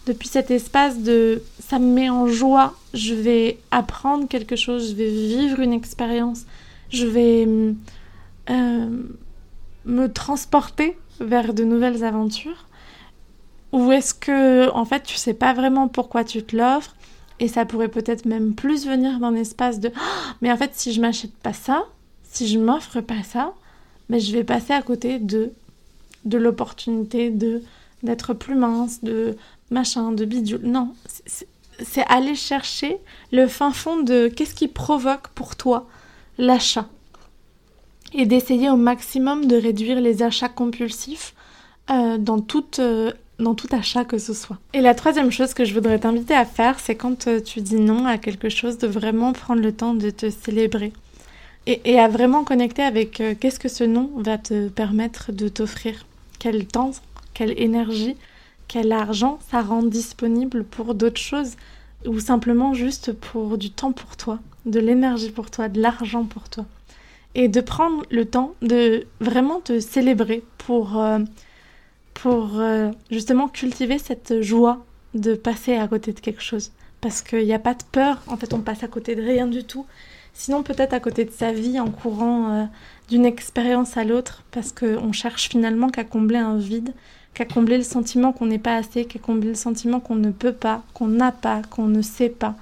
Depuis 0.06 0.28
cet 0.28 0.50
espace 0.50 0.98
de 0.98 1.42
ça 1.58 1.78
me 1.78 1.86
met 1.86 2.10
en 2.10 2.28
joie, 2.28 2.74
je 2.94 3.14
vais 3.14 3.58
apprendre 3.70 4.28
quelque 4.28 4.54
chose, 4.54 4.90
je 4.90 4.94
vais 4.94 5.10
vivre 5.10 5.60
une 5.60 5.72
expérience, 5.72 6.44
je 6.90 7.06
vais 7.06 7.48
euh, 8.50 8.86
me 9.84 10.06
transporter 10.12 10.96
vers 11.18 11.54
de 11.54 11.64
nouvelles 11.64 12.04
aventures 12.04 12.66
Ou 13.76 13.92
est-ce 13.92 14.14
que, 14.14 14.70
en 14.70 14.86
fait, 14.86 15.02
tu 15.02 15.16
sais 15.16 15.34
pas 15.34 15.52
vraiment 15.52 15.86
pourquoi 15.86 16.24
tu 16.24 16.42
te 16.42 16.56
l'offres 16.56 16.96
et 17.40 17.46
ça 17.46 17.66
pourrait 17.66 17.88
peut-être 17.88 18.24
même 18.24 18.54
plus 18.54 18.86
venir 18.86 19.20
d'un 19.20 19.34
espace 19.34 19.80
de 19.80 19.92
oh, 19.94 20.32
mais 20.40 20.50
en 20.50 20.56
fait, 20.56 20.70
si 20.72 20.94
je 20.94 21.00
m'achète 21.02 21.34
pas 21.34 21.52
ça, 21.52 21.84
si 22.22 22.48
je 22.48 22.58
m'offre 22.58 23.02
pas 23.02 23.22
ça, 23.22 23.52
mais 24.08 24.18
je 24.18 24.32
vais 24.32 24.44
passer 24.44 24.72
à 24.72 24.80
côté 24.80 25.18
de 25.18 25.52
de 26.24 26.38
l'opportunité 26.38 27.28
de 27.30 27.62
d'être 28.02 28.32
plus 28.32 28.54
mince, 28.54 29.04
de 29.04 29.36
machin, 29.70 30.10
de 30.12 30.24
bidule. 30.24 30.62
Non, 30.62 30.94
c'est 31.78 32.04
aller 32.08 32.34
chercher 32.34 32.96
le 33.30 33.46
fin 33.46 33.72
fond 33.72 34.02
de 34.02 34.28
qu'est-ce 34.28 34.54
qui 34.54 34.68
provoque 34.68 35.28
pour 35.28 35.54
toi 35.54 35.86
l'achat 36.38 36.86
et 38.14 38.24
d'essayer 38.24 38.70
au 38.70 38.76
maximum 38.76 39.44
de 39.44 39.56
réduire 39.56 40.00
les 40.00 40.22
achats 40.22 40.48
compulsifs 40.48 41.34
euh, 41.90 42.16
dans, 42.16 42.40
toute, 42.40 42.78
euh, 42.78 43.12
dans 43.38 43.54
tout 43.54 43.68
achat 43.70 44.04
que 44.04 44.18
ce 44.18 44.32
soit. 44.32 44.58
Et 44.72 44.80
la 44.80 44.94
troisième 44.94 45.30
chose 45.30 45.54
que 45.54 45.64
je 45.64 45.74
voudrais 45.74 45.98
t'inviter 45.98 46.34
à 46.34 46.44
faire, 46.44 46.80
c'est 46.80 46.94
quand 46.94 47.26
euh, 47.26 47.40
tu 47.40 47.60
dis 47.60 47.76
non 47.76 48.06
à 48.06 48.18
quelque 48.18 48.48
chose, 48.48 48.78
de 48.78 48.86
vraiment 48.86 49.32
prendre 49.32 49.62
le 49.62 49.72
temps 49.72 49.94
de 49.94 50.10
te 50.10 50.30
célébrer. 50.30 50.92
Et, 51.68 51.98
à 51.98 52.06
vraiment 52.06 52.44
connecter 52.44 52.82
avec 52.82 53.20
qu'est-ce 53.40 53.58
que 53.58 53.68
ce 53.68 53.82
non 53.82 54.12
va 54.18 54.38
te 54.38 54.68
permettre 54.68 55.32
de 55.32 55.48
t'offrir? 55.48 56.06
Quel 56.38 56.64
temps, 56.64 56.92
quelle 57.34 57.60
énergie, 57.60 58.14
quel 58.68 58.92
argent 58.92 59.40
ça 59.50 59.62
rend 59.62 59.82
disponible 59.82 60.62
pour 60.62 60.94
d'autres 60.94 61.20
choses? 61.20 61.56
Ou 62.06 62.20
simplement 62.20 62.72
juste 62.72 63.12
pour 63.12 63.58
du 63.58 63.70
temps 63.70 63.90
pour 63.90 64.16
toi, 64.16 64.38
de 64.64 64.78
l'énergie 64.78 65.30
pour 65.30 65.50
toi, 65.50 65.68
de 65.68 65.80
l'argent 65.80 66.22
pour 66.22 66.48
toi? 66.48 66.66
Et 67.34 67.48
de 67.48 67.60
prendre 67.60 68.04
le 68.10 68.26
temps 68.26 68.54
de 68.62 69.04
vraiment 69.20 69.60
te 69.60 69.80
célébrer 69.80 70.44
pour, 70.58 71.00
euh, 71.00 71.18
pour 72.22 72.58
euh, 72.58 72.90
justement 73.10 73.48
cultiver 73.48 73.98
cette 73.98 74.40
joie 74.42 74.84
de 75.14 75.34
passer 75.34 75.76
à 75.76 75.86
côté 75.86 76.12
de 76.12 76.20
quelque 76.20 76.42
chose. 76.42 76.72
Parce 77.00 77.22
qu'il 77.22 77.44
n'y 77.44 77.54
a 77.54 77.58
pas 77.58 77.74
de 77.74 77.84
peur, 77.92 78.22
en 78.26 78.36
fait 78.36 78.52
on 78.54 78.60
passe 78.60 78.82
à 78.82 78.88
côté 78.88 79.14
de 79.14 79.22
rien 79.22 79.46
du 79.46 79.64
tout. 79.64 79.86
Sinon 80.32 80.62
peut-être 80.62 80.92
à 80.92 81.00
côté 81.00 81.24
de 81.24 81.30
sa 81.30 81.52
vie 81.52 81.78
en 81.78 81.90
courant 81.90 82.50
euh, 82.50 82.64
d'une 83.08 83.26
expérience 83.26 83.96
à 83.96 84.04
l'autre, 84.04 84.42
parce 84.50 84.72
qu'on 84.72 85.12
cherche 85.12 85.48
finalement 85.48 85.88
qu'à 85.88 86.04
combler 86.04 86.38
un 86.38 86.56
vide, 86.56 86.92
qu'à 87.34 87.44
combler 87.44 87.76
le 87.76 87.84
sentiment 87.84 88.32
qu'on 88.32 88.46
n'est 88.46 88.58
pas 88.58 88.76
assez, 88.76 89.04
qu'à 89.04 89.18
combler 89.18 89.48
le 89.48 89.54
sentiment 89.54 90.00
qu'on 90.00 90.16
ne 90.16 90.30
peut 90.30 90.52
pas, 90.52 90.82
qu'on 90.94 91.08
n'a 91.08 91.32
pas, 91.32 91.62
qu'on 91.70 91.86
ne 91.86 92.02
sait 92.02 92.30
pas. 92.30 92.56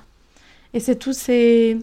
Et 0.72 0.80
c'est 0.80 0.96
tous 0.96 1.16
ces 1.16 1.78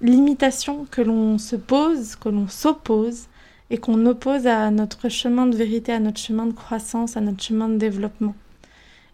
limitation 0.00 0.86
que 0.90 1.00
l'on 1.00 1.38
se 1.38 1.54
pose, 1.54 2.16
que 2.16 2.28
l'on 2.28 2.48
s'oppose 2.48 3.26
et 3.72 3.78
qu'on 3.78 4.04
oppose 4.04 4.46
à 4.46 4.70
notre 4.70 5.08
chemin 5.08 5.46
de 5.46 5.56
vérité, 5.56 5.92
à 5.92 5.98
notre 5.98 6.20
chemin 6.20 6.44
de 6.44 6.52
croissance, 6.52 7.16
à 7.16 7.22
notre 7.22 7.42
chemin 7.42 7.70
de 7.70 7.78
développement. 7.78 8.34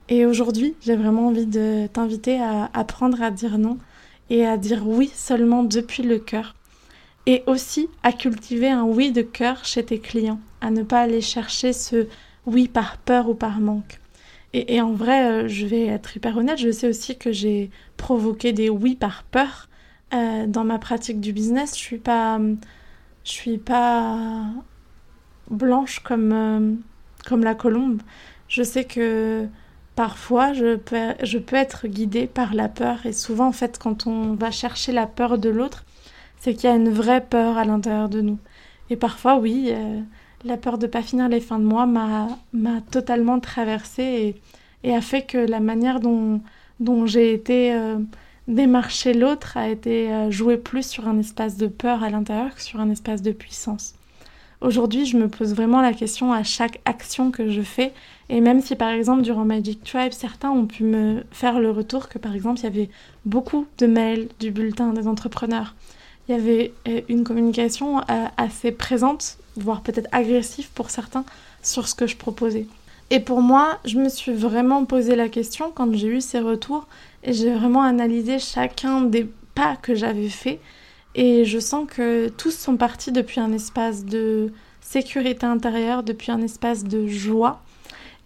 Et 0.09 0.27
aujourd'hui, 0.27 0.75
j'ai 0.81 0.97
vraiment 0.97 1.29
envie 1.29 1.47
de 1.47 1.87
t'inviter 1.87 2.41
à 2.41 2.69
apprendre 2.75 3.23
à 3.23 3.31
dire 3.31 3.57
non 3.57 3.79
et 4.31 4.45
à 4.45 4.57
dire 4.57 4.83
oui 4.85 5.12
seulement 5.15 5.62
depuis 5.62 6.03
le 6.03 6.19
cœur. 6.19 6.57
Et 7.27 7.45
aussi 7.47 7.88
à 8.03 8.11
cultiver 8.12 8.69
un 8.69 8.83
oui 8.83 9.12
de 9.12 9.23
cœur 9.23 9.65
chez 9.65 9.85
tes 9.85 10.00
clients, 10.00 10.41
à 10.61 10.73
ne 10.73 10.83
pas 10.83 11.03
aller 11.03 11.21
chercher 11.21 11.73
ce 11.73 12.09
oui 12.45 12.67
par 12.67 12.97
peur 12.97 13.29
ou 13.29 13.35
par 13.35 13.61
manque. 13.61 14.00
Et, 14.55 14.81
en 14.81 14.93
vrai, 14.93 15.45
euh, 15.45 15.49
je 15.49 15.67
vais 15.67 15.87
être 15.87 16.17
hyper 16.17 16.37
honnête, 16.38 16.59
je 16.59 16.73
sais 16.73 16.88
aussi 16.88 17.17
que 17.17 17.31
j'ai 17.31 17.71
provoqué 17.97 18.53
des 18.53 18.71
oui 18.71 18.97
par 18.97 19.23
peur 19.23 19.69
euh, 20.15 20.47
dans 20.47 20.65
ma 20.65 20.79
pratique 20.79 21.21
du 21.21 21.35
business, 21.35 21.77
je 21.77 21.83
suis 21.83 21.99
pas, 21.99 22.41
je 23.29 23.35
suis 23.35 23.59
pas 23.59 24.47
blanche 25.51 26.01
comme, 26.01 26.33
euh, 26.33 26.75
comme 27.27 27.45
la 27.45 27.55
colombe. 27.55 28.01
Je 28.49 28.63
sais 28.63 28.85
que 28.85 29.47
parfois 29.97 30.55
je 30.55 30.77
peux, 30.77 31.13
je 31.23 31.39
peux 31.39 31.57
être 31.57 31.87
guidée 31.89 32.27
par 32.27 32.55
la 32.55 32.69
peur 32.69 33.05
et 33.05 33.13
souvent 33.13 33.49
en 33.49 33.53
fait 33.53 33.79
quand 33.79 34.07
on 34.07 34.35
va 34.35 34.51
chercher 34.51 34.93
la 34.93 35.07
peur 35.07 35.37
de 35.37 35.51
l'autre, 35.51 35.85
c'est 36.39 36.55
qu'il 36.55 36.71
y 36.71 36.73
a 36.73 36.77
une 36.77 36.91
vraie 36.91 37.21
peur 37.21 37.59
à 37.59 37.65
l'intérieur 37.65 38.09
de 38.09 38.23
nous. 38.23 38.39
Et 38.89 38.97
parfois 38.97 39.37
oui, 39.37 39.69
euh, 39.73 40.01
la 40.45 40.57
peur 40.57 40.79
de 40.79 40.87
pas 40.87 41.03
finir 41.03 41.29
les 41.29 41.41
fins 41.41 41.59
de 41.59 41.65
mois 41.65 41.87
m'a 41.87 42.81
totalement 42.91 43.41
traversée 43.41 44.37
et, 44.85 44.95
a 44.95 45.03
fait 45.03 45.23
que 45.23 45.37
la 45.37 45.61
manière 45.61 46.01
dont, 46.01 46.41
dont 46.81 47.05
j'ai 47.05 47.35
été 47.35 47.77
démarcher 48.49 49.12
l'autre 49.12 49.57
a 49.57 49.69
été 49.69 50.11
euh, 50.11 50.31
joué 50.31 50.57
plus 50.57 50.87
sur 50.87 51.07
un 51.07 51.19
espace 51.19 51.57
de 51.57 51.67
peur 51.67 52.02
à 52.02 52.11
l'intérieur 52.11 52.55
que 52.55 52.62
sur 52.62 52.81
un 52.81 52.90
espace 52.90 53.23
de 53.23 53.31
puissance. 53.31 53.95
Aujourd'hui, 54.61 55.07
je 55.07 55.17
me 55.17 55.28
pose 55.28 55.55
vraiment 55.55 55.81
la 55.81 55.93
question 55.93 56.33
à 56.33 56.43
chaque 56.43 56.81
action 56.85 57.31
que 57.31 57.49
je 57.49 57.62
fais. 57.62 57.93
Et 58.28 58.40
même 58.40 58.61
si, 58.61 58.75
par 58.75 58.88
exemple, 58.88 59.23
durant 59.23 59.45
Magic 59.45 59.85
Tribe, 59.85 60.11
certains 60.11 60.50
ont 60.50 60.67
pu 60.67 60.83
me 60.83 61.23
faire 61.31 61.61
le 61.61 61.71
retour 61.71 62.09
que, 62.09 62.19
par 62.19 62.35
exemple, 62.35 62.59
il 62.61 62.64
y 62.64 62.67
avait 62.67 62.90
beaucoup 63.25 63.67
de 63.78 63.87
mails 63.87 64.28
du 64.40 64.50
bulletin 64.50 64.93
des 64.93 65.07
entrepreneurs. 65.07 65.76
Il 66.28 66.33
y 66.33 66.38
avait 66.38 66.73
euh, 66.88 67.02
une 67.09 67.23
communication 67.23 67.99
euh, 67.99 68.25
assez 68.37 68.73
présente, 68.73 69.38
voire 69.57 69.83
peut-être 69.83 70.09
agressive 70.11 70.69
pour 70.75 70.90
certains, 70.90 71.25
sur 71.62 71.87
ce 71.87 71.95
que 71.95 72.09
je 72.09 72.17
proposais. 72.17 72.67
Et 73.11 73.21
pour 73.21 73.40
moi, 73.40 73.78
je 73.85 73.99
me 73.99 74.09
suis 74.09 74.33
vraiment 74.33 74.85
posé 74.85 75.14
la 75.14 75.28
question 75.28 75.71
quand 75.73 75.95
j'ai 75.95 76.09
eu 76.09 76.21
ces 76.21 76.40
retours 76.40 76.87
et 77.23 77.33
j'ai 77.33 77.53
vraiment 77.53 77.83
analysé 77.83 78.39
chacun 78.39 79.03
des 79.03 79.29
pas 79.55 79.77
que 79.77 79.95
j'avais 79.95 80.29
fait 80.29 80.61
et 81.15 81.45
je 81.45 81.59
sens 81.59 81.87
que 81.89 82.29
tous 82.29 82.57
sont 82.57 82.77
partis 82.77 83.13
depuis 83.13 83.41
un 83.41 83.53
espace 83.53 84.05
de 84.05 84.53
sécurité 84.81 85.47
intérieure, 85.47 86.03
depuis 86.03 86.31
un 86.31 86.41
espace 86.43 86.85
de 86.85 87.07
joie 87.07 87.61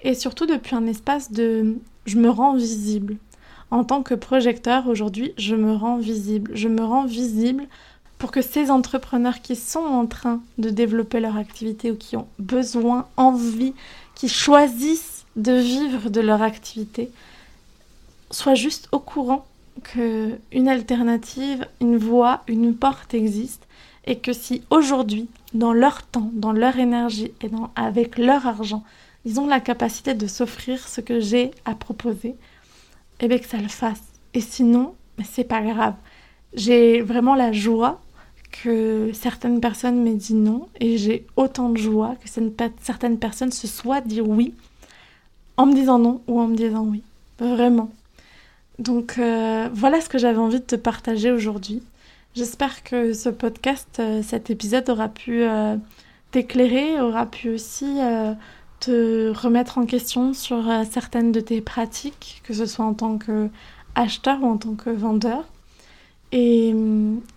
et 0.02 0.14
surtout 0.14 0.46
depuis 0.46 0.74
un 0.74 0.86
espace 0.86 1.32
de 1.32 1.76
je 2.04 2.16
me 2.16 2.28
rends 2.28 2.54
visible. 2.54 3.16
En 3.70 3.84
tant 3.84 4.02
que 4.02 4.14
projecteur 4.14 4.88
aujourd'hui, 4.88 5.32
je 5.38 5.54
me 5.54 5.72
rends 5.72 5.96
visible. 5.96 6.50
Je 6.54 6.68
me 6.68 6.84
rends 6.84 7.06
visible 7.06 7.64
pour 8.18 8.30
que 8.30 8.42
ces 8.42 8.70
entrepreneurs 8.70 9.40
qui 9.40 9.56
sont 9.56 9.80
en 9.80 10.06
train 10.06 10.42
de 10.58 10.70
développer 10.70 11.20
leur 11.20 11.36
activité 11.36 11.90
ou 11.90 11.96
qui 11.96 12.16
ont 12.16 12.28
besoin, 12.38 13.06
envie, 13.16 13.74
qui 14.14 14.28
choisissent 14.28 15.24
de 15.36 15.52
vivre 15.52 16.10
de 16.10 16.20
leur 16.20 16.42
activité, 16.42 17.10
soient 18.32 18.54
juste 18.54 18.88
au 18.92 18.98
courant 18.98 19.46
qu'une 19.84 20.68
alternative, 20.68 21.66
une 21.80 21.96
voie, 21.96 22.42
une 22.48 22.74
porte 22.74 23.14
existe 23.14 23.66
et 24.04 24.18
que 24.18 24.32
si 24.32 24.62
aujourd'hui, 24.70 25.28
dans 25.54 25.72
leur 25.72 26.02
temps, 26.02 26.30
dans 26.32 26.52
leur 26.52 26.78
énergie 26.78 27.32
et 27.40 27.48
dans, 27.48 27.70
avec 27.76 28.18
leur 28.18 28.46
argent, 28.46 28.82
ils 29.24 29.38
ont 29.38 29.46
la 29.46 29.60
capacité 29.60 30.14
de 30.14 30.26
s'offrir 30.26 30.86
ce 30.88 31.00
que 31.00 31.20
j'ai 31.20 31.52
à 31.64 31.74
proposer, 31.74 32.34
eh 33.20 33.28
bien 33.28 33.38
que 33.38 33.46
ça 33.46 33.58
le 33.58 33.68
fasse. 33.68 34.02
Et 34.34 34.40
sinon, 34.40 34.94
c'est 35.22 35.44
pas 35.44 35.62
grave. 35.62 35.94
J'ai 36.54 37.00
vraiment 37.00 37.34
la 37.34 37.52
joie 37.52 38.00
que 38.50 39.10
certaines 39.14 39.60
personnes 39.60 40.02
m'aient 40.02 40.14
dit 40.14 40.34
non 40.34 40.68
et 40.80 40.98
j'ai 40.98 41.26
autant 41.36 41.70
de 41.70 41.78
joie 41.78 42.16
que 42.16 42.28
certaines 42.28 43.18
personnes 43.18 43.52
se 43.52 43.66
soient 43.66 44.02
dit 44.02 44.20
oui 44.20 44.52
en 45.56 45.64
me 45.64 45.74
disant 45.74 45.98
non 45.98 46.20
ou 46.26 46.38
en 46.38 46.48
me 46.48 46.56
disant 46.56 46.84
oui. 46.84 47.02
Vraiment. 47.38 47.90
Donc 48.82 49.14
euh, 49.18 49.68
voilà 49.72 50.00
ce 50.00 50.08
que 50.08 50.18
j'avais 50.18 50.38
envie 50.38 50.58
de 50.58 50.64
te 50.64 50.74
partager 50.74 51.30
aujourd'hui. 51.30 51.84
J'espère 52.34 52.82
que 52.82 53.12
ce 53.12 53.28
podcast, 53.28 53.98
euh, 54.00 54.22
cet 54.24 54.50
épisode 54.50 54.90
aura 54.90 55.08
pu 55.08 55.44
euh, 55.44 55.76
t'éclairer, 56.32 57.00
aura 57.00 57.26
pu 57.26 57.50
aussi 57.50 57.98
te 58.80 59.30
remettre 59.30 59.78
en 59.78 59.86
question 59.86 60.34
sur 60.34 60.64
certaines 60.90 61.30
de 61.30 61.38
tes 61.38 61.60
pratiques, 61.60 62.42
que 62.42 62.52
ce 62.54 62.66
soit 62.66 62.84
en 62.84 62.94
tant 62.94 63.18
que 63.18 63.48
acheteur 63.94 64.42
ou 64.42 64.46
en 64.46 64.56
tant 64.56 64.74
que 64.74 64.90
vendeur. 64.90 65.44
Et, 66.32 66.74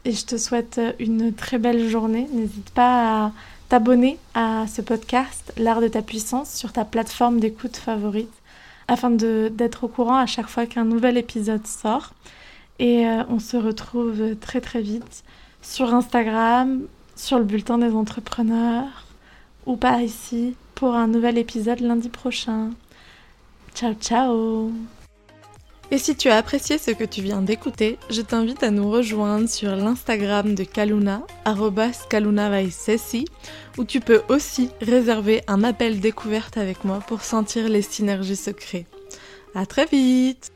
je 0.05 0.25
te 0.25 0.37
souhaite 0.37 0.81
une 0.97 1.31
très 1.31 1.59
belle 1.59 1.87
journée. 1.87 2.27
N'hésite 2.31 2.71
pas 2.71 3.25
à 3.25 3.31
t'abonner 3.69 4.17
à 4.33 4.65
ce 4.67 4.81
podcast, 4.81 5.53
L'art 5.57 5.81
de 5.81 5.89
ta 5.89 6.01
puissance, 6.01 6.49
sur 6.51 6.71
ta 6.71 6.85
plateforme 6.85 7.39
d'écoute 7.39 7.75
favorite, 7.77 8.33
afin 8.87 9.11
d'être 9.11 9.85
au 9.85 9.87
courant 9.87 10.17
à 10.17 10.25
chaque 10.25 10.47
fois 10.47 10.65
qu'un 10.65 10.85
nouvel 10.85 11.17
épisode 11.17 11.65
sort. 11.65 12.13
Et 12.79 13.07
euh, 13.07 13.23
on 13.29 13.39
se 13.39 13.57
retrouve 13.57 14.35
très 14.39 14.61
très 14.61 14.81
vite 14.81 15.23
sur 15.61 15.93
Instagram, 15.93 16.81
sur 17.15 17.39
le 17.39 17.45
bulletin 17.45 17.77
des 17.77 17.91
entrepreneurs 17.93 19.05
ou 19.65 19.77
par 19.77 20.01
ici 20.01 20.55
pour 20.75 20.95
un 20.95 21.07
nouvel 21.07 21.37
épisode 21.37 21.79
lundi 21.79 22.09
prochain. 22.09 22.71
Ciao 23.73 23.93
ciao 23.93 24.71
et 25.91 25.97
si 25.97 26.15
tu 26.15 26.29
as 26.29 26.37
apprécié 26.37 26.77
ce 26.77 26.91
que 26.91 27.03
tu 27.03 27.21
viens 27.21 27.41
d'écouter, 27.41 27.97
je 28.09 28.21
t'invite 28.21 28.63
à 28.63 28.71
nous 28.71 28.89
rejoindre 28.89 29.47
sur 29.47 29.75
l'Instagram 29.75 30.55
de 30.55 30.63
Kaluna, 30.63 31.21
@kalunavaisesi, 32.09 33.25
où 33.77 33.85
tu 33.85 33.99
peux 33.99 34.21
aussi 34.29 34.69
réserver 34.81 35.41
un 35.47 35.63
appel 35.63 35.99
découverte 35.99 36.57
avec 36.57 36.83
moi 36.83 36.99
pour 37.07 37.21
sentir 37.21 37.69
les 37.69 37.81
synergies 37.81 38.35
secrets. 38.35 38.85
À 39.53 39.65
très 39.65 39.85
vite! 39.85 40.51